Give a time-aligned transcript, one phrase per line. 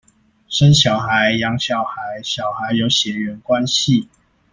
[0.47, 4.07] 生小孩、養小孩、小孩有血緣關係